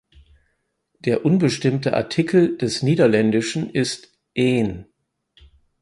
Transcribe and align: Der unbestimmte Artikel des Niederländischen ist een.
Der 0.97 1.25
unbestimmte 1.27 1.93
Artikel 1.93 2.57
des 2.57 2.81
Niederländischen 2.81 3.69
ist 3.69 4.11
een. 4.33 4.87